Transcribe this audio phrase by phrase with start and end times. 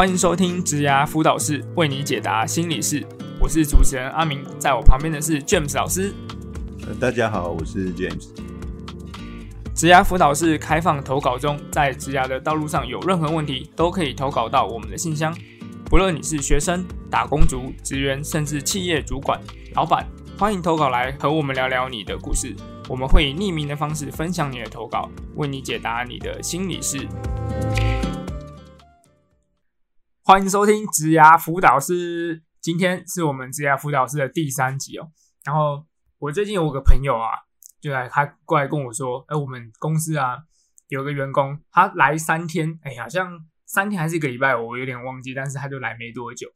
[0.00, 3.06] 欢迎收听职牙辅导室，为你解答心理事。
[3.38, 6.14] 我是主持人阿明，在我旁边的是 James 老师。
[6.86, 8.28] 呃，大家好，我是 James。
[9.74, 15.36] 职牙辅导室开放投稿中，在职牙的道路上有任何问题，都可以投稿到我们的信箱。
[15.84, 19.38] 不论你是学生、打工族、职员，甚至企业主管、
[19.74, 20.08] 老板，
[20.38, 22.56] 欢迎投稿来和我们聊聊你的故事。
[22.88, 27.06] 我们会以匿名的方式分享你的投稿，为你解答你的心理事。
[30.22, 35.10] 欢迎收听职涯辅导师，今天是我们职涯辅导师的第三集哦。
[35.44, 35.86] 然后
[36.18, 37.30] 我最近有个朋友啊，
[37.80, 40.36] 就来他过来跟我说，哎，我们公司啊
[40.88, 46.46] 有个员工，他来三天，哎，好像三天还是一个礼拜，我有点忘记，但是他就来没多久，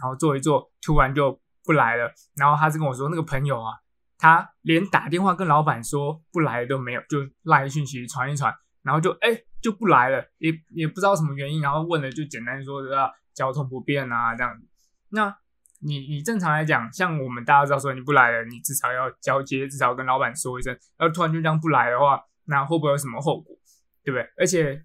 [0.00, 2.12] 然后做一做，突然就不来了。
[2.36, 3.70] 然后他是跟我说，那个朋友啊，
[4.18, 8.52] 他连打电话跟老板说不来都没有，就赖讯息传一传，
[8.82, 13.12] 然后就哎就不来了，也也不知道什么原因，然后问了就简单说的。
[13.34, 14.68] 交通不便啊，这样子。
[15.08, 15.34] 那
[15.78, 20.78] 你你正常来讲，像我们大家知道说你不来了，你至少要交接，至少跟老板说一声。
[20.98, 23.56] 要突然就这样不来的话，那会不会有什么后果？
[24.04, 24.28] 对不对？
[24.36, 24.84] 而且，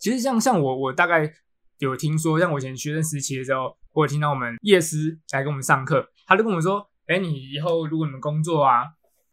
[0.00, 1.32] 其实像像我，我大概
[1.78, 8.82] 有听说，像我以前学生时期的时候，我有听到我们夜师来跟我们上课，他就跟我们说：“哎，你以后如果你们工作啊，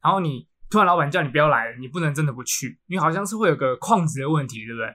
[0.04, 4.88] 然后你突然老板叫你不要来，你不能真的不去，因为好像是会有个旷职的问题，对不对？”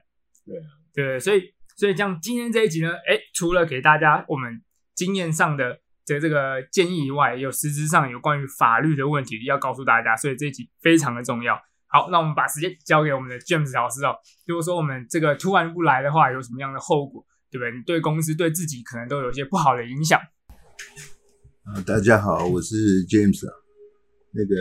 [0.94, 1.54] 对对，所以。
[1.78, 4.62] 所以，这样今天这一集呢，哎，除了给大家我们
[4.94, 11.54] 经验上的的这个建议以外，有实质上有关于法律的问题要告诉大家，所以这一集非常的重要。
[11.88, 14.16] 好，那我们把时间交给我们的 James 老师哦。
[14.46, 17.70] 如果说我们这个突然不来的话，有什么样的后果，对不对？
[17.76, 20.18] 你对公司、对自己可能都有一些不好的影响。
[21.64, 22.74] 啊，大家好，我是
[23.06, 23.65] James 啊。
[24.36, 24.54] 那个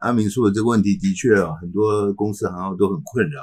[0.00, 3.42] 阿明说的这个问题，的确啊，很多公司行号都很困扰。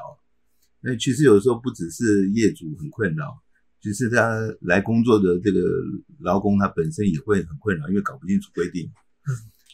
[0.81, 3.39] 那其实有时候不只是业主很困扰，
[3.81, 5.59] 其实他来工作的这个
[6.19, 8.89] 劳工他本身也会很困扰，因为搞不清楚规定。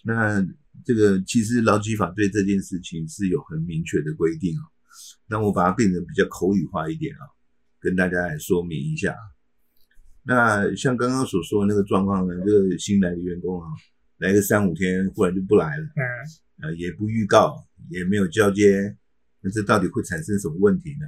[0.04, 0.46] 那
[0.86, 4.64] 这个其实劳基法对这件事情是有很明确的规定啊。
[5.30, 7.24] 那我把它变成比较口语化一点啊，
[7.80, 9.16] 跟大家来说明一下。
[10.24, 13.68] 那像刚刚所说的那个状况呢，这个新来的员工啊，
[14.18, 15.88] 来个三五天，忽然就不来了，
[16.62, 18.98] 呃，也不预告，也没有交接。
[19.42, 21.06] 那这到底会产生什么问题呢？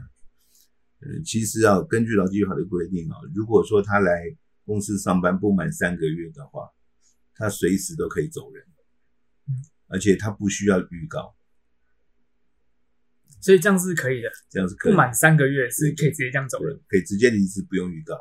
[1.00, 6.70] 呃，其实啊，根据劳基法的规定啊，如果说他来公司上班不满三个月的话，
[7.34, 8.64] 他随时都可以走人，
[9.88, 11.36] 而且他不需要预告，
[13.42, 14.30] 所以这样是可以的。
[14.52, 18.14] 这样是可以，不满三个月是可以直接这样走人，可以直接离职不用预告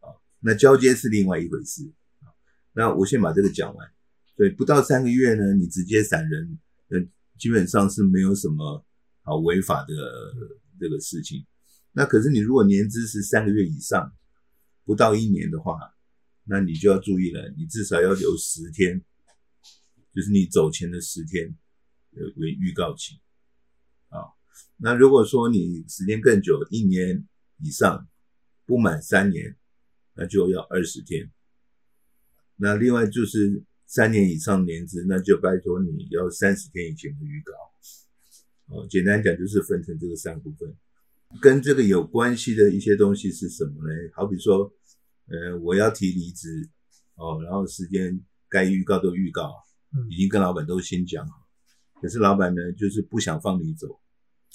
[0.00, 0.16] 啊。
[0.40, 2.32] 那交接是另外一回事啊。
[2.72, 3.90] 那我先把这个讲完。
[4.36, 6.58] 对，不到三个月呢，你直接闪人，
[6.88, 7.00] 呃，
[7.38, 8.84] 基本上是没有什么。
[9.26, 9.94] 好违法的
[10.78, 11.46] 这个事情，
[11.92, 14.14] 那可是你如果年资是三个月以上，
[14.84, 15.80] 不到一年的话，
[16.44, 19.02] 那你就要注意了，你至少要留十天，
[20.12, 21.56] 就是你走前的十天
[22.36, 23.18] 为预告期。
[24.10, 24.28] 啊，
[24.76, 27.26] 那如果说你时间更久，一年
[27.62, 28.06] 以上
[28.66, 29.56] 不满三年，
[30.12, 31.32] 那就要二十天。
[32.56, 37.52] 那另外就是三年以上年资，那就拜托你要三十天以前的预告。
[38.66, 40.74] 哦，简单讲就是分成这个三部分，
[41.40, 43.94] 跟这个有关系的一些东西是什么呢？
[44.14, 44.72] 好比说，
[45.26, 46.70] 呃，我要提离职，
[47.16, 48.18] 哦，然后时间
[48.48, 49.52] 该预告都预告，
[50.08, 51.46] 已经跟老板都先讲好，
[52.00, 54.00] 可是老板呢，就是不想放你走。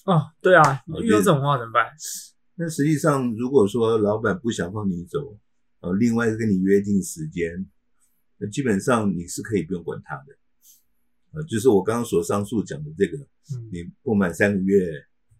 [0.05, 1.85] 哦，对啊，遇到这种话怎么办？
[2.55, 5.37] 那实际上，如果说老板不想放你走，
[5.81, 7.69] 呃，另外跟你约定时间，
[8.39, 10.35] 那基本上你是可以不用管他的。
[11.31, 13.17] 呃，就是我刚刚所上述讲的这个，
[13.71, 14.89] 你不满三个月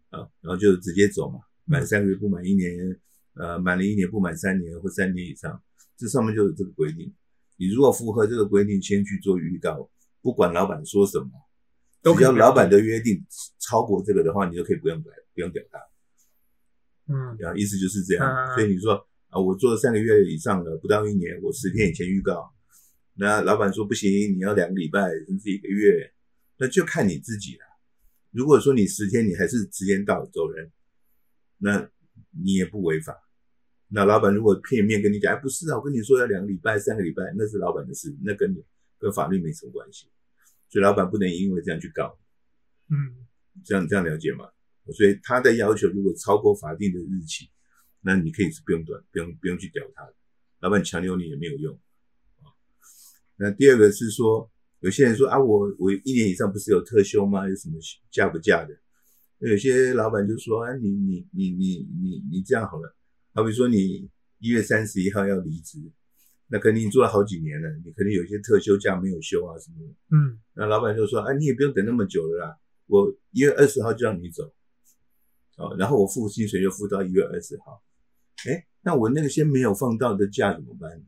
[0.09, 1.39] 啊，然后就直接走嘛。
[1.65, 2.99] 满三个月不满一年，
[3.33, 5.59] 呃，满了一年不满三年或三年以上，
[5.97, 7.11] 这上面就有这个规定。
[7.57, 9.89] 你如果符合这个规定，先去做预告，
[10.21, 11.29] 不管老板说什么，
[12.15, 13.25] 只要老板的约定
[13.59, 15.79] 超过这个的话，你就可以不用改，不用表达。
[17.07, 18.53] 嗯，然后意思就是这样。
[18.53, 18.93] 所以你说
[19.29, 22.53] 啊，我做了三个月以上了，不到一年，我十天以前预告。
[23.19, 26.13] 那老板说不行，你要两个礼拜甚至一个月，
[26.57, 27.65] 那就看你自己了。
[28.31, 30.71] 如果说你十天你还是时间到走人，
[31.57, 31.91] 那
[32.31, 33.13] 你也不违法。
[33.89, 38.63] 那老板如果片面跟你讲，哎，不是啊，我跟你说要两个礼拜、三个礼拜，那是老板的事，那跟你
[38.97, 40.09] 跟法律没什么关系。
[40.69, 42.17] 所以老板不能因为这样去告。
[42.87, 43.27] 嗯，
[43.65, 44.49] 这样这样了解吗？
[44.93, 47.49] 所以他的要求如果超过法定的日期，
[47.99, 50.07] 那你可以是不用短，不用不用去屌他。
[50.61, 51.77] 老板强留你也没有用。
[53.39, 54.51] 那第二个是说，
[54.81, 57.47] 有些人说啊，我我一年以上不是有特休吗？
[57.47, 57.77] 有什么
[58.11, 58.77] 假不假的？
[59.39, 62.93] 那有些老板就说啊，你你你你你你这样好了，
[63.33, 64.09] 好比说你
[64.39, 65.79] 一月三十一号要离职，
[66.47, 69.93] 那肯定你做了好几年了，你肯定有些特休假没有休啊什么的。
[70.11, 72.57] 嗯那老板就说：“啊，你也不用等那么久了啦，
[72.87, 74.51] 我一月二十号就让你走，
[75.55, 77.81] 哦，然后我付薪水就付到一月二十号。
[78.49, 81.01] 哎，那我那个些没有放到的假怎么办？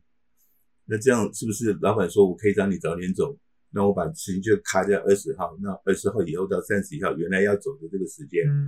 [0.91, 3.39] 那这样是不是老板说我可以让你早点走？
[3.69, 8.67] 那我把事情就卡在二十号，那二十号以后到三十一号，原来要走的这个时间，嗯，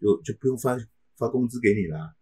[0.00, 0.78] 就就不用发
[1.18, 2.14] 发工资给你啦。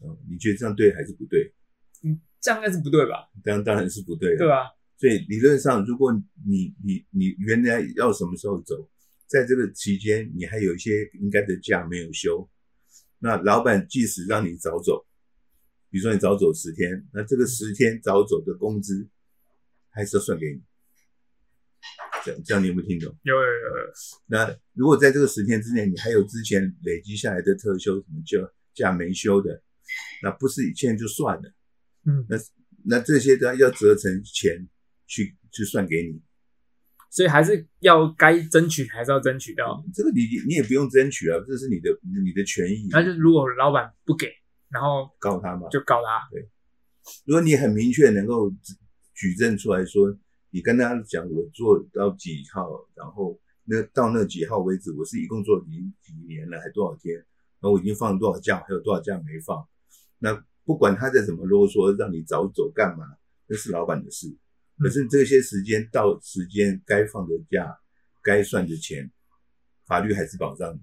[0.00, 1.54] 嗯，你觉得这样对还是不对？
[2.02, 3.30] 嗯这样应该是不对吧？
[3.44, 4.38] 当当然是不对的。
[4.38, 4.72] 对吧？
[4.98, 6.12] 所以理论上，如果
[6.44, 8.90] 你你你原来要什么时候走，
[9.28, 12.50] 在这个期间你还有一些应该的假没有休，
[13.20, 15.06] 那老板即使让你早走，
[15.92, 19.06] 比如说你早走十天，那这个十天早走的工资
[19.90, 20.62] 还是要算给你。
[22.24, 23.14] 这样这样你有没有听懂？
[23.24, 23.92] 有有有有，
[24.26, 28.38] 那如果在这个十天之内，你还有之前累积下来的特休什么假
[28.72, 29.62] 假没休的，
[30.22, 31.52] 那不是现在就算了。
[32.06, 32.36] 嗯，那
[32.84, 34.66] 那这些都要折成钱
[35.06, 36.22] 去去算给你，
[37.10, 39.84] 所以还是要该争取还是要争取到。
[39.92, 41.90] 这个你你也不用争取啊，这是你的
[42.24, 44.32] 你的权益，那就如果老板不给，
[44.72, 45.68] 然后告他嘛。
[45.68, 46.28] 就告他。
[46.30, 46.48] 对
[47.26, 48.74] 如果你很明确能够举
[49.14, 50.16] 举证出来说，
[50.50, 55.70] 你跟他讲我做到几号，然后那到那几号为止，我是一共做几
[56.02, 59.66] 几年了，还多少天，然后我已经放了多少假，还有多少假没放，
[60.18, 63.04] 那不管他再怎么啰嗦，让你早走干嘛，
[63.46, 64.36] 那是老板的事。
[64.78, 67.78] 可是这些时间到时间该放的假，
[68.22, 69.10] 该算的钱，
[69.86, 70.80] 法律还是保障你。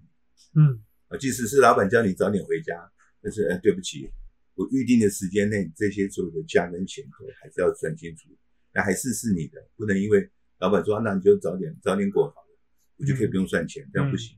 [0.55, 4.09] 嗯啊，即使是老板叫你早点回家，但是呃，对不起，
[4.55, 8.29] 我预定的时间内，这些所有的假跟钱都还是要算清楚，
[8.73, 10.29] 那还是是你的，不能因为
[10.59, 12.57] 老板说、啊那你就早点早点过好了，
[12.97, 14.37] 我就可以不用算钱，这样不行，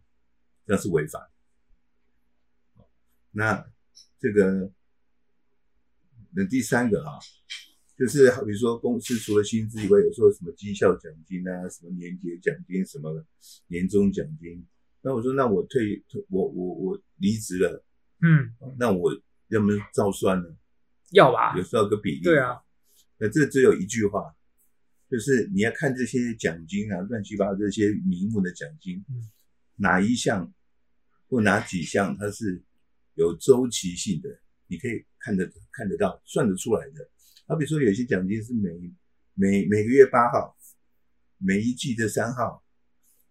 [0.66, 2.86] 这样是违法的。
[3.32, 3.66] 那
[4.20, 4.72] 这个，
[6.36, 7.20] 那第三个啊，
[7.98, 13.26] 就是好比说公司除了薪资以外，有时候什么绩效奖金啊，什么年节奖金，什么
[13.68, 14.66] 年终奖金。
[15.02, 17.84] 那我说，那我退退，我我我离职了，
[18.22, 19.12] 嗯，那我
[19.50, 20.48] 要不要照算呢？
[21.12, 21.64] 要吧有？
[21.64, 22.22] 时候有个比例。
[22.24, 22.62] 对啊。
[23.18, 24.36] 那这只有一句话，
[25.10, 29.30] 就是你要看这些奖金啊，乱七八糟这些名目的奖金，嗯
[29.76, 30.54] 哪一项
[31.28, 32.62] 或哪几项它是
[33.16, 34.30] 有周期性的，
[34.68, 37.10] 你可以看得看得到、算得出来的。
[37.48, 38.70] 好比说，有些奖金是每
[39.34, 40.56] 每每个月八号，
[41.38, 42.64] 每一季的三号，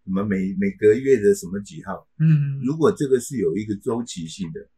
[0.03, 4.69] 什么每每个月的什么几号，嗯，如果这个是有一个周期性的，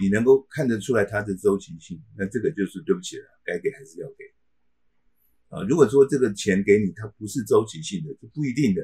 [0.00, 4.24] 你能够看得出来它的周期性，那这个就是对不起了，该给还是要给。
[5.50, 8.80] 啊，如果说这个钱给你，它不是周期性的，就不一定的，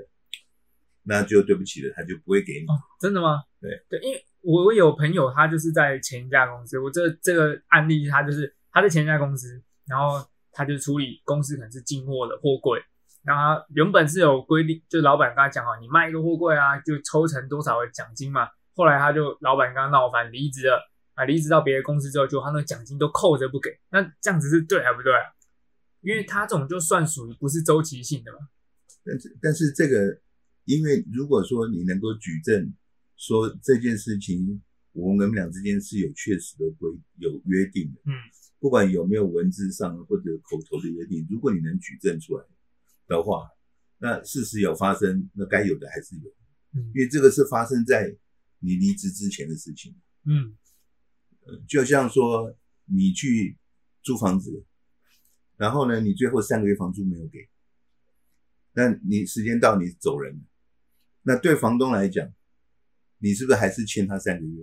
[1.04, 2.66] 那就对不起了，他就不会给你。
[2.66, 3.42] 哦，真的吗？
[3.58, 10.22] 对对，因为我有朋友，他就是在前一家公司，我这这个案例，他就是他在前一家公司，然后
[10.52, 12.78] 他就处理公司可能是进货的货柜，
[13.22, 18.46] 然后他原本是有规定，就老板跟他讲好，你卖一个货柜啊，就抽成多少的奖金嘛。
[18.74, 20.86] 后来他就老板跟他闹翻，离职了
[21.18, 25.34] 啊，离职到别的公司之后，就他那个奖金都扣着不给，那这样子是对还不对啊？
[26.00, 28.38] 因为他这种就算属于不是周期性的嘛。
[29.02, 30.20] 但是但是这个，
[30.64, 32.72] 因为如果说你能够举证
[33.16, 38.14] 说这件事情，我们俩之间是有确实的规有约定的，嗯，
[38.60, 42.44] 不管有没有文字上或者口头的约定，如果你能举证出来
[43.08, 43.48] 的话，
[43.98, 46.30] 那事实有发生，那该有的还是有，
[46.74, 48.16] 嗯因为这个是发生在
[48.60, 49.96] 你离职之前的事情。
[50.24, 50.67] 嗯呃
[51.66, 53.56] 就像说你去
[54.02, 54.64] 租房子，
[55.56, 57.48] 然后呢，你最后三个月房租没有给，
[58.72, 60.40] 那你时间到你走人了，
[61.22, 62.32] 那对房东来讲，
[63.18, 64.62] 你是不是还是欠他三个月？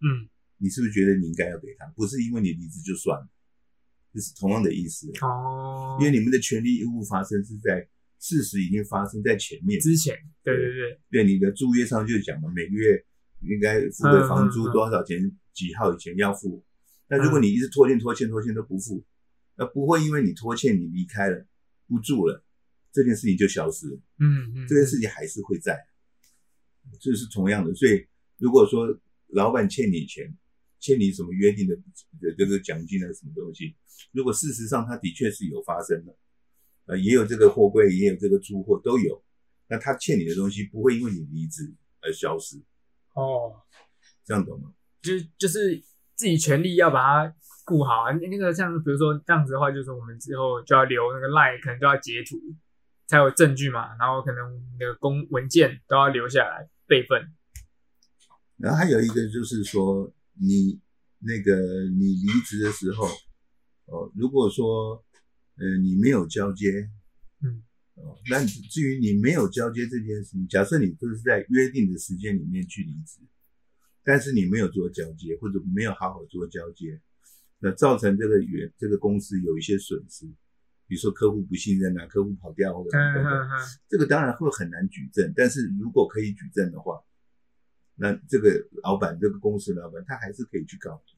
[0.00, 1.86] 嗯，你是不是觉得你应该要给他？
[1.96, 3.28] 不是因为你离职就算了，
[4.12, 5.10] 这是同样的意思。
[5.22, 7.88] 哦，因为你们的权利义务发生是在
[8.18, 13.04] 事实已经发生在前面，之前，对对对，对你的租约上就讲了，每个月
[13.40, 16.64] 应该付的房租多少钱，几号以前要付。
[17.08, 19.04] 那如果你一直拖欠、拖欠、拖欠都不付，
[19.56, 21.46] 那不会因为你拖欠你离开了
[21.86, 22.44] 不住了，
[22.92, 25.78] 这件事情就消失了，嗯嗯，这件事情还是会在，
[27.00, 27.74] 这是同样的。
[27.74, 30.36] 所以如果说老板欠你钱，
[30.80, 31.74] 欠你什么约定的
[32.20, 33.74] 的这个奖金啊什么东西，
[34.12, 36.14] 如果事实上他的确是有发生的，
[36.86, 39.24] 呃，也有这个货柜，也有这个出货都有，
[39.68, 42.56] 那他欠你的东西不会因为你离职而消失，
[43.18, 43.62] 哦，
[44.24, 44.72] 这样懂吗？
[45.02, 45.82] 就就是
[46.14, 47.34] 自己全力要把它
[47.64, 48.12] 顾好啊。
[48.12, 52.36] 那个像比如说这样子的话，就是我们之后就要留那个 line，可能就要截图
[53.06, 54.38] 才有证据嘛，然后可能
[54.78, 57.32] 那个公文件都要留下来备份。
[58.56, 60.80] 然后还有一个就是说，你
[61.20, 61.56] 那个
[61.96, 63.06] 你离职的时候，
[63.86, 65.04] 哦，如果说
[65.56, 66.90] 呃你没有交接，
[68.30, 73.20] 那至于你没有交接这件事情，假设你都是在约定的时间里面去离职，
[74.04, 77.00] 但是你没有做交接，或者没有好好做交接，
[77.58, 80.26] 那造成这个原这个公司有一些损失，
[80.86, 83.48] 比如说客户不信任啊，客户跑掉或者等等，
[83.88, 87.00] 这个当然会很难举证，但是如果可以举证的话，
[87.94, 91.17] 那这个老板这个公司老板他还是可以去告你。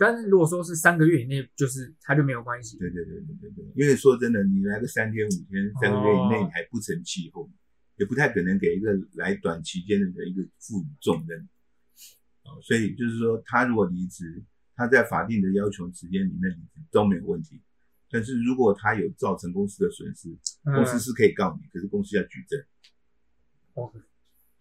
[0.00, 2.78] 但是如果说是三个月以内，就是他就没有关系。
[2.78, 7.50] 对对对对对对，因为说真的，你来个三天五天、三个月以内，哦你还不成气候，
[7.96, 11.46] 也不太可能给一个来短期间的人一个赋予重任。
[12.44, 14.42] 哦，所以就是说，他如果离职，
[14.74, 17.60] 他在法定的要求时间里面离职都没有问题。
[18.10, 20.30] 但是如果他有造成公司的损失，
[20.64, 22.58] 嗯公司是可以告你，可是公司要举证，
[23.74, 23.92] 哦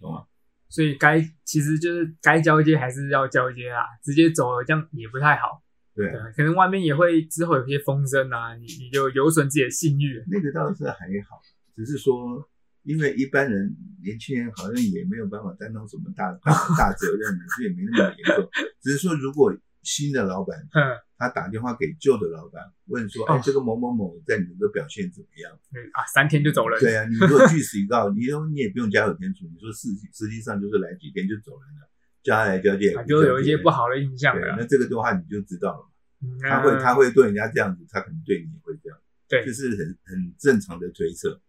[0.02, 0.26] 懂吗？
[0.70, 5.64] 所以该其实就是该交接还是要交接啊，直接走了这样也不太好。
[5.96, 10.24] 对可能外面也会之后有些风声啊，你你就有损自己的信誉。
[10.32, 11.42] 那个倒是还好，
[11.76, 12.48] 只是说，
[12.84, 18.50] 因为一般人年轻人好像也没有办法担当什么大大大责任所以也没那么严重。
[18.82, 26.80] 只是说，如果新的老板嗯，他打电话给旧的老板，问说：“哎、哦这个某某某在你们的表现怎么样嗯啊，三天就走？”了。
[26.80, 31.90] 对啊，你如果据实以告， 你说你也不用加有天数，你说实实际上就是来几天就走人了，
[32.24, 34.56] 叫他来交接就有一些不好的印象对，了。
[34.60, 35.86] 那这个的话你就知道了嘛。
[36.22, 41.40] 嗯他会他会对人家这样子，他可能对你也会这样，对就是很很正常的推测。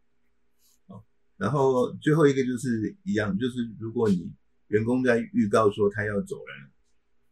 [0.87, 1.03] 哦，
[1.37, 4.33] 然后最后一个就是一样，就是如果你
[4.69, 6.71] 员工在预告说他要走人了，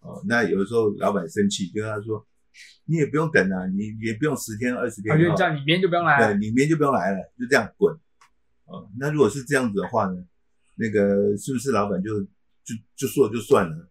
[0.00, 2.26] 哦，那有的时候老板生气，跟他说，
[2.84, 7.94] 你也不用等啊，你也不用十天二十天他就哦，叫你明天就不用来对，你明天就不用来了，就这样滚。
[8.64, 10.24] 哦，那如果是这样子的话呢，
[10.76, 13.90] 那个是不是老板就就就说了就算了？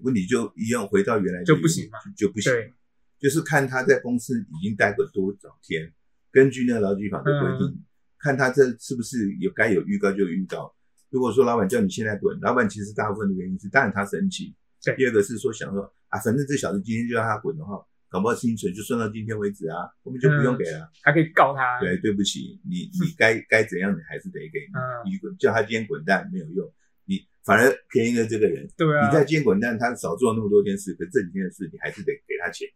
[0.00, 2.52] 问题就一样回到原来就不行嘛就就不行。
[2.52, 2.74] 对，
[3.18, 5.90] 就是看他在公司已经待过多少天，
[6.30, 7.84] 根据那个劳基法的规定，嗯
[8.18, 10.74] 看他这是不是有该有预告就有预告。
[11.08, 14.54] 如果说老板叫你现在滚，老板其实大部分的原因是，当然他生气。
[14.84, 20.88] 对第二个是说想说啊，反正这小子今天就让他滚的话，搞不好薪水就算到今天为止啊，我们就不用给了。
[21.02, 21.78] 还可以告他。
[21.80, 24.72] 对，对不起，你你 该该怎样，你还是得给你。
[24.74, 24.80] 嗯
[25.10, 26.66] 你滚叫他今天滚蛋没有用，
[27.06, 28.66] 你反而便宜了这个人。
[28.76, 32.66] 对啊你，在今天滚蛋，他少做了那么多件事，可这几件事你还是得给他钱。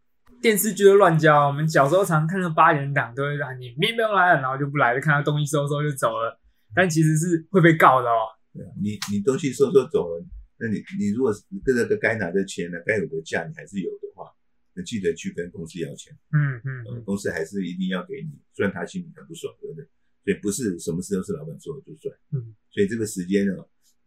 [0.41, 1.47] 电视剧都乱教。
[1.47, 6.39] 我们小时候常看到八点档，都会让 你明天不用来了，然后就不来了，看到东西收收就走了。
[6.75, 8.27] 但其实是会被告的哦。
[8.53, 10.25] 对啊，你你东西收收走了，
[10.57, 14.31] 那你你如果是这个该拿的钱呢，该有的价你还是有的话，
[14.73, 19.87] 那记得去跟公司要钱，嗯嗯公司还是一定要给你，虽然他心里很不爽，对不对？
[20.23, 23.53] 所以不是什么事都是老板说了就算，嗯，所以这个时间呢，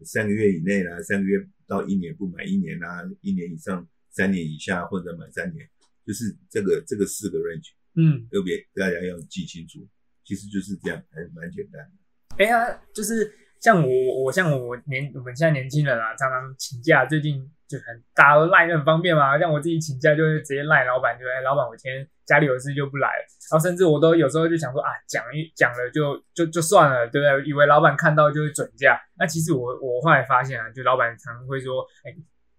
[0.03, 5.69] 三个月以内啦，三个月到一年不满一年啦，一年以上三年以下或者满三年，
[6.07, 9.87] 就是这个这个四个 range，嗯，特别大家要记清楚，
[10.25, 12.37] 其实就是这样，还蛮简单的。
[12.39, 19.39] 哎呀，就是像我，我像我年我们现在年轻人啊，常常请假，最近就很大家都赖很方便嘛。
[19.39, 23.25] 像我自己请假就会直接赖老板，就哎，老板我今天家里有事就不来了。
[23.51, 27.49] 然后甚至我都有时候就想说啊，讲一讲了就就就算了，对不对？
[27.49, 29.01] 以为老板看到就会准假。
[29.19, 32.15] 那其实我我后来发现啊，就老板常会说，哎，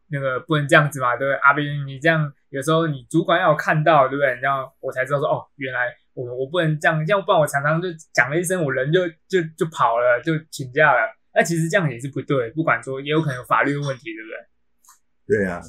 [0.09, 1.35] 那个不能这样子嘛，对不对？
[1.39, 4.35] 阿斌，你这样有时候你主管要看到，对不对？
[4.41, 10.99] 然后我才知道说，哦，原来我我不能这样，要不然我常常就讲了一声，我人就就就跑了，就请假了。
[11.35, 15.37] 那其实这样也是不对，不管说也有可能有法律的问题，对不对？
[15.37, 15.61] 对啊，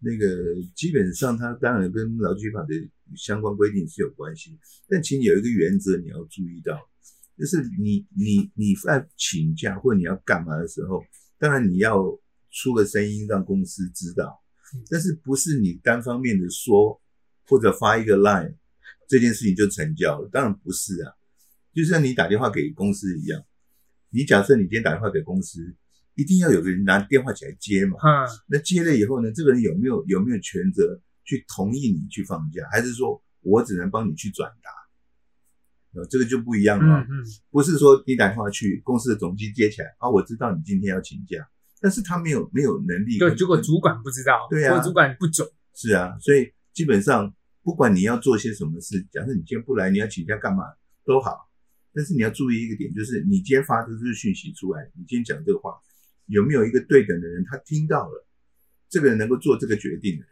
[0.00, 0.26] 那个
[0.74, 2.74] 基本上它当然跟劳基法的
[3.14, 6.76] 相关规定是有关系，但请你有一个原则你要注意到，
[7.38, 11.04] 就是你你你在请假或你要干嘛的时候，
[11.38, 12.02] 当然你要
[12.50, 14.42] 出个声音让公司知道，
[14.90, 17.00] 但是不是你单方面的说
[17.46, 18.56] 或者发一个 line
[19.12, 21.12] 这件事情就成交了，当然不是啊，
[21.74, 23.44] 就像你打电话给公司一样，
[24.08, 25.76] 你假设你今天打电话给公司，
[26.14, 27.98] 一定要有个人拿电话起来接嘛。
[28.02, 34.70] 嗯，那接了以后呢，这个人有没有有没有权责去同意你去放假，还是说我只能帮你去转达？
[35.94, 37.00] 呃，这个就不一样了。
[37.00, 41.46] 嗯嗯，不是说你打电话去公司的总机接起来啊，我知道你今天要请假，
[41.82, 43.28] 但是他没有没有能力跟。
[43.28, 50.64] 对，如果主管不知道，对啊如果主管不准，是啊，所以基本上不管你要做些什么事，假设你今天不来，你要请假干嘛
[51.04, 51.48] 都好，
[51.92, 55.74] 但是你要注意一个点，就是你今天发的这个讯息出来，你今天讲这个话，
[56.26, 58.26] 有没有一个对等的人他听到了，
[58.88, 60.26] 这个人能够做这个决定的，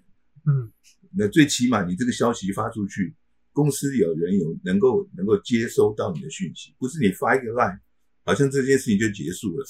[0.46, 0.72] 嗯，
[1.16, 3.14] 那最起码你这个消息发出去，
[3.52, 7.78] 公司有人有能够能够接收到你的讯息，不是你发一个 line，
[8.25, 9.64] 好像这件事情就结束了，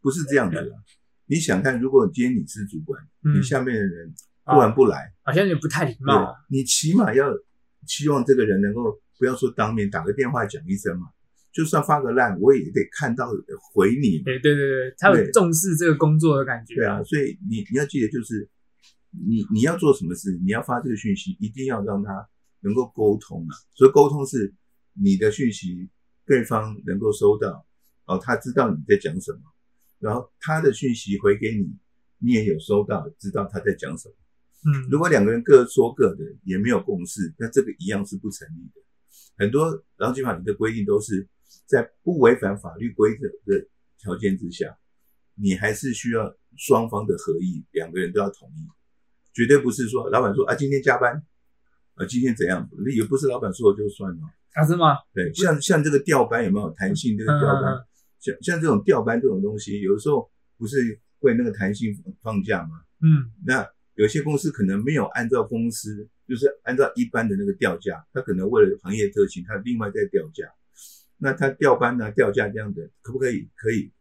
[0.00, 0.70] 不是这样子的。
[1.26, 3.38] 你想看，如果今天你是主管，嗯。
[3.38, 4.12] 你下面的人
[4.44, 5.12] 不然不来。
[5.22, 7.32] 好像有点不太礼貌你起码要
[7.86, 11.06] 期望这个人能够不要说当面打个电话讲一声嘛，
[11.52, 13.30] 就算发个烂，我也得看到
[13.72, 14.24] 回你嘛。
[14.24, 16.74] 对对对对，他有重视这个工作的感觉。
[16.74, 18.48] 对啊，所以你你要记得，就是
[19.10, 22.28] 你你要做什么事，你要发这个讯息，一定要让他
[22.60, 23.54] 能够沟通啊。
[23.74, 24.52] 所以沟通是
[24.94, 25.88] 你的讯息
[26.26, 27.64] 对方能够收到，
[28.06, 29.40] 哦，他知道你在讲什么，
[30.00, 31.76] 然后他的讯息回给你，
[32.18, 34.14] 你也有收到，知道他在讲什么。
[34.64, 38.80] 嗯，如果两个人各说各的，也没有共识，那这个一样是不成立的。
[39.36, 41.28] 很多劳基法里的规定都是
[41.66, 43.66] 在不违反法律规则的
[43.98, 44.78] 条件之下，
[45.34, 48.68] 你还是需要双方的合意，两个人都要同意，
[49.32, 51.24] 绝对不是说老板说啊今天加班，
[51.94, 54.20] 啊今天怎样，也不是老板说了就算了。
[54.54, 54.98] 啊是吗？
[55.14, 57.16] 对，像像这个调班有没有弹性？
[57.16, 57.84] 这个调班，
[58.20, 62.82] 像像这种调班这种东西，有的时候不是会那个弹性放假吗？
[63.00, 70.46] 嗯那有些公司可能没有按照公司，就是按照一般的那个调价，他可能为了行业特性，他另外再调价。
[71.18, 73.48] 那他调班呢、调价这样的，可不可以？
[73.54, 73.92] 可以。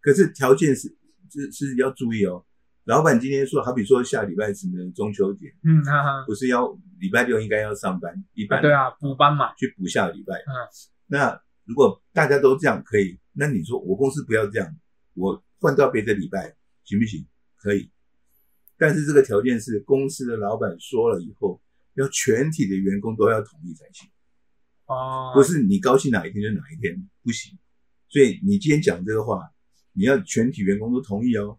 [0.00, 0.96] 可是条件是
[1.30, 2.44] 是是要注意哦。
[2.84, 9.54] 老板今天说，好比说下礼拜什么中秋节，嗯哈哈，不是要礼拜六应该要上班，一般啊对啊，补班嘛。
[9.56, 10.34] 去补下礼拜。
[10.36, 10.52] 嗯
[11.06, 14.74] 那如果大家都这样可以，那你说我公司不要这样，
[15.14, 17.26] 我换到别的礼拜行不行？
[17.56, 17.90] 可以。
[18.84, 21.58] 但是这个条件是公司的老板说了以后，
[21.94, 24.06] 要全体的员工都要同意才行，
[24.84, 27.56] 哦，不是你高兴哪一天就哪一天，不行。
[28.10, 29.40] 所以你今天讲这个话，
[29.94, 31.58] 你要全体员工都同意哦。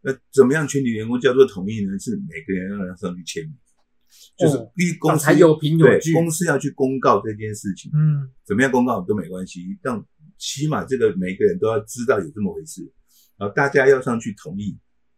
[0.00, 1.96] 那怎么样全体员工叫做同意呢？
[1.96, 3.54] 是每个人要上去签名，
[4.36, 6.12] 就是哦第一公司才有凭有据。
[6.12, 7.92] 公司要去公告这件事情。
[7.94, 10.04] 嗯怎么样公告都没关系，但
[10.38, 12.82] 起码这个每个人都要知道有这么回事，
[13.38, 14.76] 然后大家要上去同意，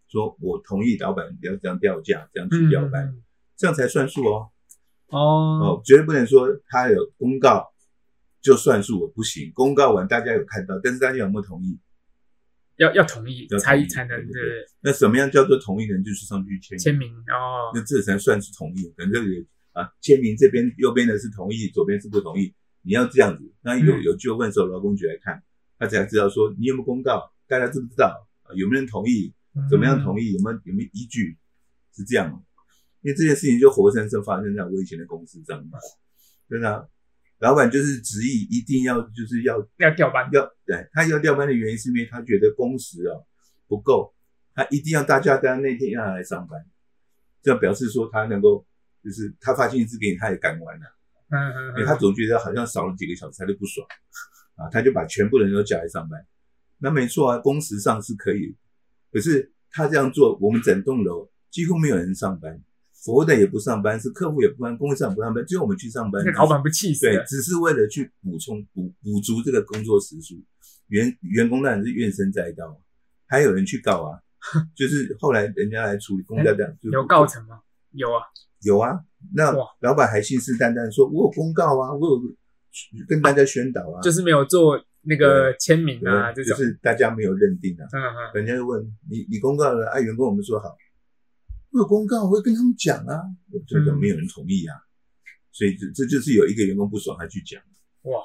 [0.08, 3.22] 说我同意老板要这样调价，这样去嗯调班，嗯
[3.56, 4.50] 这样才算数哦。
[5.08, 7.72] 哦哦，绝对不能说他有公告
[8.40, 9.52] 就算数，我不行。
[9.54, 11.78] 公告完大家有看到，但是大家有没有同意？
[12.76, 15.96] 要要同意才才能对那什么样叫做同意呢？
[16.02, 18.92] 就是上去签签名哦那这才算是同意。
[18.96, 22.54] 可能这里啊，签名这边右边的是同意，左边是不同意。
[22.82, 25.42] 你要这样子，那有嗯有纠纷的时候，劳工局来看，
[25.78, 29.32] 他才知道说你有没有公告，大家知不知道，啊有没有人同意，
[29.68, 30.32] 怎么样同意？
[30.32, 31.36] 有没有有没有依据，
[31.94, 32.44] 是这样。
[33.02, 35.70] 因为这件事情就活生生发生在我以前的公司上面，
[36.48, 36.86] 真的啊、
[37.38, 40.28] 老板就是执意一定要就是要要调班。
[40.32, 43.14] 要对他要调班的原因是因为他觉得工时啊
[43.68, 44.14] 不够，
[44.54, 46.64] 他一定要大家在那天要来上班，
[47.42, 48.66] 这样表示说他能够
[49.02, 50.86] 就是他发薪资给你，他也干完了，
[51.30, 53.86] 嗯嗯因为他总觉得好像少了几个小时，他就不爽。
[54.56, 56.26] 啊，他就把全部人都叫来上班。
[56.78, 58.56] 那没错啊，工时上是可以，
[59.12, 62.60] 可是他这样做，我们整栋楼几乎没有人上班，
[63.04, 66.22] 服务的也不上班，是客户也不上，供应商也不上班，只有我们去上班。
[66.24, 67.14] 那老板不气死了，。
[67.14, 70.34] 对只是为了去补充补补足这个工作时数，
[70.88, 72.80] 员员工当然是怨声载道，
[73.26, 74.18] 还有人去告啊，
[74.74, 77.60] 就是后来人家来处理公家的，就有告成吗？
[77.92, 78.22] 有啊，
[78.62, 79.00] 有啊，
[79.34, 82.22] 那老板还信誓旦旦说，我有公告啊，我有
[83.08, 90.00] 跟大家宣导啊，就是没有做那个签名啊，这种，就是大家没有认定啊，嗯嗯，人家就问你，你公告了啊？
[90.00, 90.76] 员工我们说好，
[91.70, 93.22] 我有公告，我会跟他们讲啊，
[93.68, 94.74] 这个嗯没有人同意啊，
[95.52, 97.62] 所以这这就是有一个员工不爽，他去讲。
[98.02, 98.20] 哇，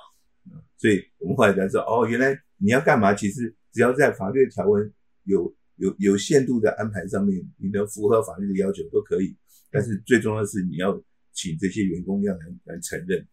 [0.77, 3.13] 所以我们后来才知道，哦，原来你要干嘛？
[3.13, 4.91] 其实只要在法律条文
[5.25, 9.37] 有有有限度的安排上面，你能符合法律的要求都可以。
[9.69, 10.99] 但是最重要的是，你要
[11.31, 13.27] 请这些员工要来来承认，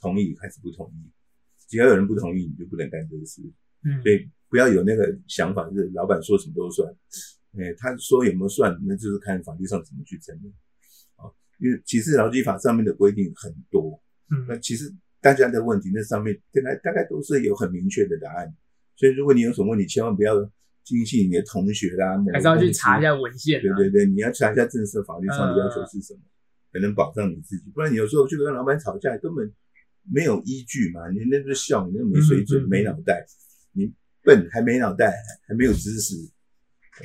[0.00, 1.10] 同意还是不同意。
[1.68, 3.42] 只要有人不同意，你就不能干这个事。
[3.84, 6.92] 嗯，所以不要有那个想法，就是老板说什么都算。
[7.58, 10.52] 哎，他说有没有算，那就是看法律上怎么去承认。
[11.16, 14.02] 啊，因为其实劳基法上面的规定很多，
[14.48, 18.52] 那嗯，其实大家的问题那上面大概大概都是有很明确的答案。
[18.96, 20.34] 所以如果你有什么问题，千万不要
[20.84, 26.20] 惊信你的同学啦，还是要去查一下文献啊，对对对，你要查一下正式法律上的要求嗯是什么，
[26.72, 27.70] 才能保障你自己。
[27.74, 29.52] 不然你有时候去跟老板吵架，根本
[30.10, 33.24] 没有依据嘛，你那就是笑，你那没水准、没脑袋，
[33.72, 35.12] 你笨还没脑袋，
[35.46, 36.14] 还没有知识，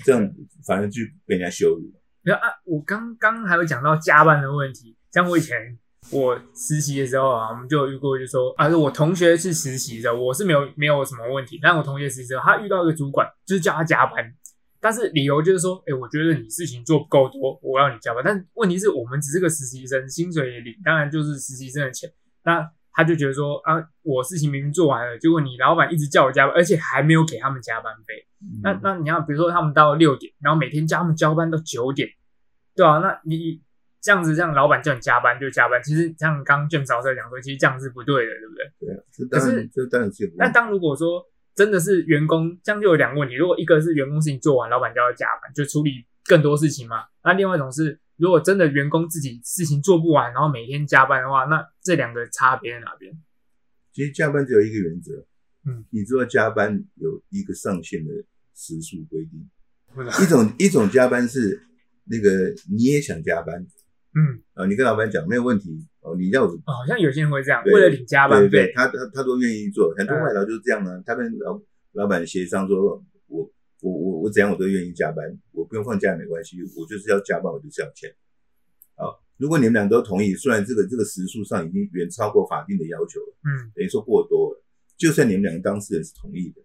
[0.03, 0.33] 这样
[0.65, 1.91] 反而就被人家羞辱。
[2.21, 5.77] 然后啊，我刚刚还有讲到加班的问题，像我以前
[6.09, 14.33] 我实习的时候啊，我们就有遇过，就说啊，我同学是实习的，我是没有没有什么问题，但我同学实习的时候，他遇到一个主管，就是叫他加班，
[14.79, 18.23] 但是理由就是说，哎、我觉得你事情做不够多，我要你加班。
[18.25, 22.09] 但是问题是我们只是个实习生，薪水也领，当然就是实习生的钱。
[22.43, 28.25] 那他就觉得说啊，我事情明明做完了，结果你老板一直叫我加班，而且还没有给他们加班费。
[28.61, 32.07] 那嗯那你要比如说他们到六点，然后每天叫他们交班到九点，
[32.75, 33.61] 对啊，那你
[34.01, 38.87] 这样子，让老板叫你加班就加班，其实像刚刚 James 老师讲说，其实这样是不对的，对不对？
[38.87, 40.37] 对啊，这当然这当然是有问题。
[40.39, 41.25] 但当如果说
[41.55, 43.35] 真的是员工，这样就有两个问题。
[43.35, 47.05] 如果一个是员工事情做完，老板就要加班，就处理更多事情嘛。
[47.23, 53.11] 那另外一种是，如果真的员工自己事情做不完，然后每天加班的话，那这两个差别在哪边？
[53.91, 55.25] 其实加班只有一个原则，
[55.67, 58.13] 嗯，你知道加班有一个上限的
[58.55, 59.45] 时数规定，
[60.23, 61.61] 一种一种加班是
[62.05, 63.67] 那个你也想加班。
[64.15, 68.73] 嗯，啊，你跟老板讲没有问题哦，你要我哦好像有些人会这样，为了领加班费，对对。
[68.73, 70.23] 他他他都愿意做，很多嗯。
[70.23, 71.03] 外劳就是这样啊。
[71.05, 73.03] 他跟老老板协商说，
[73.83, 78.09] 我我我我怎样我都愿意加班，我不用放假也没关系，我就是要加班，我就是要钱。
[78.95, 84.63] 好，如果你们俩都同意，虽然这个这个时数上已经远超过法定的要求了，嗯等于说过多了，
[84.95, 86.61] 就算你们两个当事人是同意的，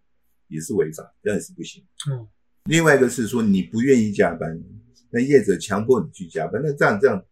[0.46, 1.84] 也是违法，这样也是不行。
[2.08, 2.28] 嗯，
[2.64, 4.62] 另外一个是说你不愿意加班，
[5.10, 7.24] 那业者强迫你去加班，那这样这样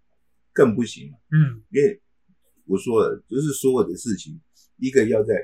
[0.53, 1.19] 更不行嘛。
[1.31, 2.03] 嗯因为
[2.65, 4.41] 我说了，就是所有的事情，
[4.79, 5.35] 一个要在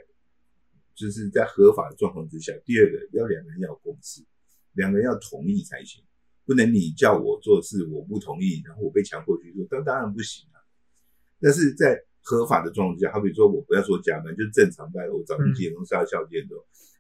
[0.95, 4.23] 就是在合法的状况之下，第二个要两个人要有共识，
[4.75, 6.03] 两个人要同意才行，
[6.45, 10.59] 不能你叫我做事我不同意，然后我被强迫去做，当当然不行啊。
[11.41, 16.57] 但是在合法的状况下，好比说我不要说加班，就正常班，我早上几点钟上到下午几点钟，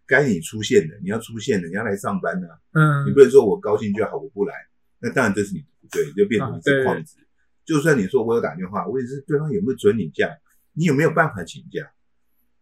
[0.07, 4.55] 该你出现的，你要出现的，你要来上班呐、嗯，你不能说我高兴就好，我不来，
[4.99, 7.17] 那当然这是你不对，就变成一只矿子。
[7.65, 10.29] 就算你说我有打电话，我也是对方有没有准你假，
[10.73, 11.93] 你有没有办法请假？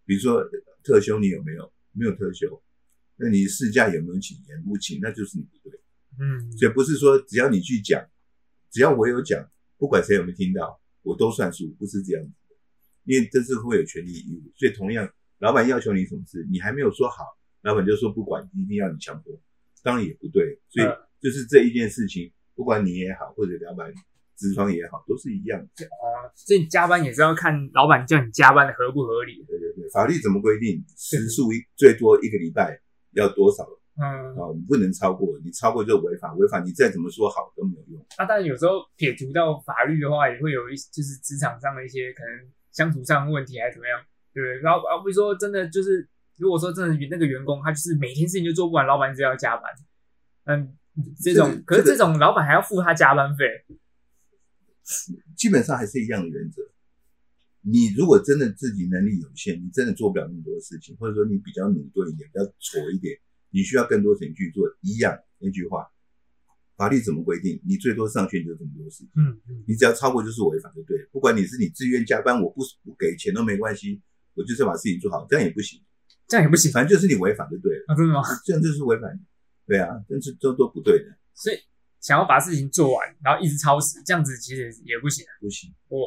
[0.04, 0.44] 比如说
[0.82, 1.72] 特休你有没有？
[1.92, 2.62] 没有特休，
[3.20, 4.36] 那你试驾有没有请？
[4.48, 5.78] 延不请，那就是你不对。
[6.18, 8.02] 嗯所以不是说只要你去讲，
[8.70, 9.46] 只要我有讲，
[9.78, 12.56] 不管谁有没有听到，我都算数，不是这样子的。
[13.04, 17.24] 因为这是会有权利义务，所以同样，老板要求你什么事，你还没有说好，
[17.62, 19.40] 老板就说不管，一定要你强迫，
[19.82, 20.58] 当然也不对。
[20.68, 23.92] 所以嗯就是这一件事情，不管你也好，或者老板
[24.34, 25.84] 资方也好，都是一样的。
[25.86, 29.44] 哦，所以加班也是要看老板叫你加班的合不合理。
[29.46, 30.82] 对对对，法律怎么规定？
[30.96, 32.80] 时数一最多一个礼拜
[33.12, 33.66] 要多少
[34.00, 34.46] 嗯，啊？
[34.46, 38.06] 我们不能超过，你超过就违法，违法你再怎么说好都没有用。
[38.16, 44.00] 那当然有时候撇除到法律的话，也会有一就是职场上的一些可能相处上的问题，还是怎么样，
[44.32, 44.60] 对不对？
[44.62, 49.70] 然后啊，比如说真的就是，如果说真的那个员工他就是每天事情就做不完，老板一直要加班，
[50.44, 50.76] 嗯，
[51.22, 53.44] 这种可是这种老板还要付他加班费，
[55.36, 56.62] 基本上还是一样的原则。
[57.62, 63.18] 你如果真的自己能力有限，你真的做不了那么多事情，或者说你比较努钝一点，比较挫一点，
[63.50, 64.66] 你需要更多时间去做。
[64.80, 65.86] 一样那句话，
[66.76, 67.60] 法律怎么规定？
[67.66, 71.08] 你最多上限就这么多事情，嗯嗯，你只要超过就是违法就对了。
[71.12, 74.00] 不管你是你自愿加班，我不不给钱都没关系，
[74.34, 75.82] 我就是要把事情做好，这样也不行。
[76.26, 78.22] 这样也不行反正就是你违法就对了，啊，真的吗？
[78.44, 79.10] 这样就是违反。
[79.66, 81.56] 对啊，但是这都不对的，所以
[82.00, 85.24] 想要把事情做完，然后一直超时，这样子其实也不行。
[85.40, 85.70] 不行。
[85.88, 86.06] 哦，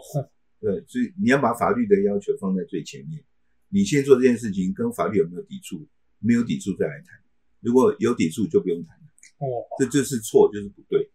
[0.64, 3.22] 对，所以你要把法律的要求放在最前面。
[3.68, 5.86] 你先做这件事情，跟法律有没有抵触？
[6.20, 7.20] 没有抵触再来谈。
[7.60, 9.04] 如果有抵触，就不用谈了。
[9.40, 11.12] 哦，这就是错，就是不对。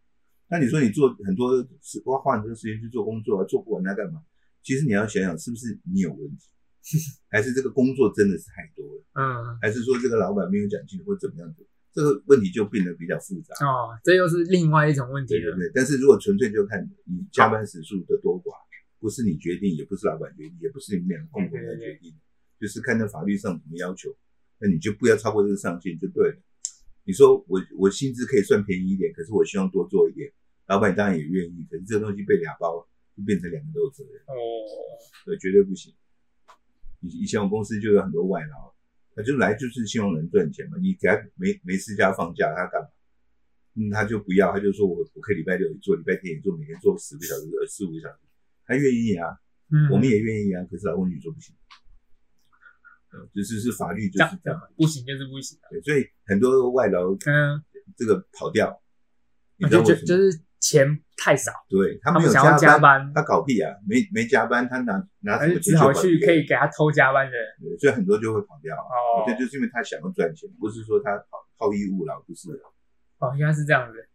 [0.51, 4.21] 那你说你做很多事，花花很多时间去做工作啊，做不完那干嘛？
[4.63, 6.49] 其实你要想想，是不是你有问题，
[7.31, 11.67] 还是这个工作真的是太多了，嗯，还是说这个老板没有奖金或怎么样子？
[11.95, 13.55] 这个问题就变得比较复杂。
[13.65, 15.41] 哦，这又是另外一种问题了。
[15.41, 18.53] 对对对，但是如果纯粹就看你加班时数的多寡，
[19.01, 22.15] 不是你决定，也不是老板决定，也不是你们两个共同来决定，
[22.61, 24.17] 就是看在法律上怎么要求，
[24.59, 26.37] 那你就不要超过这个上限就对了。
[27.05, 30.31] 你说我我薪资可以算便宜一点，可是我希望多做一点，
[30.67, 34.35] 老板当然也愿意，可是这个东西被俩包，就变成两个都有责任，哦，
[35.25, 35.95] 对，绝对不行。
[37.01, 38.75] 以以前我公司就有很多外劳，
[39.15, 42.89] 他就来就是希望能赚钱嘛，你给他没没事假放假，他干嘛？
[43.75, 48.19] 嗯，他就不要，他就说我我可以礼拜六也做，礼拜天也做，每天做十个小时、呃四五个小时，
[48.69, 49.27] 他愿意啊，
[49.73, 51.57] 嗯，我们也愿意啊，可是劳工局说不行，
[53.11, 55.59] 呃，就是是法律就是这样，不行就是不行。
[55.71, 57.65] 对，所以很多外劳嗯，
[57.97, 58.81] 这个跑掉，
[59.57, 60.07] 你知就道为什么？
[60.07, 67.47] 就就是钱太少，对他没有他们想要加班，他搞屁啊，没没加班，他拿拿什么钱只好去去管别人可以给他偷加班的人。
[67.61, 68.77] 对所以很多就会跑掉。
[68.77, 72.51] 哦这就是因为他想要赚钱，不是说他好好逸恶劳，不是。
[73.19, 74.08] 哦，应该是这样子。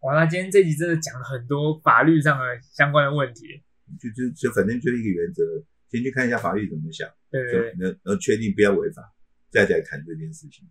[0.00, 3.62] 哇哇，那今天这集真的讲了很多法律上的相关的问题。
[3.98, 5.42] 就就就反正就是一个原则，
[5.90, 7.74] 先去看一下法律怎么想，对对对。
[7.78, 9.02] 能能确定不要违法，
[9.50, 10.66] 再来谈这件事情。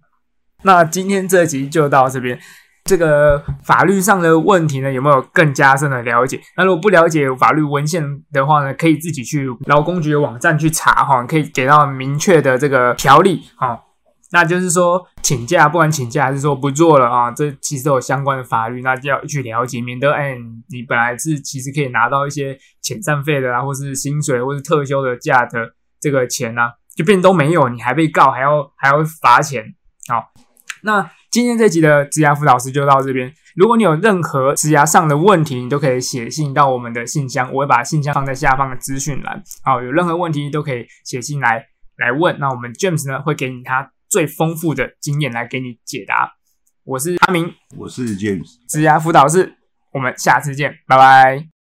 [0.63, 2.39] 那今天这集就到这边。
[2.85, 6.41] 这个法律上的问题呢，有没有更加深的了解？
[6.57, 13.79] 那如果不了解法律文献的话呢，可以自己去劳工局的网站去查哈，可以给到明确的这个条例哈。
[14.31, 20.35] 那就是说请假，不管请假还是说不做了啊，这其实都有相关的法律，那就要去了解，免得哎，
[20.69, 26.61] 你本来是其实可以拿到一些遣散费的啊，或是薪水，或是特休的假的这个钱呢、
[26.95, 29.63] 就变都没有，你还被告，还要还要罚钱。
[30.07, 30.31] 好，
[30.83, 33.33] 那今天这集的职涯辅导师就到这边。
[33.55, 39.43] 如果你有任何职涯上的问题，你都可以写信到我们的信箱，我会把信箱放在下方的资讯栏。
[39.63, 41.65] 好，有任何问题都可以写信来
[41.97, 42.37] 来问。
[42.39, 46.33] 那我们 James 呢会给你他最丰富的经验来给你解答。
[46.83, 48.57] 我是阿明，我是 James。
[48.67, 49.55] 职涯辅导师，
[49.93, 51.58] 我们下次见，拜拜。